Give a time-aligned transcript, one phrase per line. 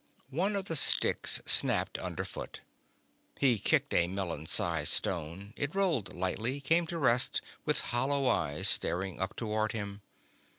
[0.31, 2.61] One of the sticks snapped underfoot.
[3.37, 5.53] He kicked a melon sized stone.
[5.55, 10.01] It rolled lightly, came to rest with hollow eyes staring toward him.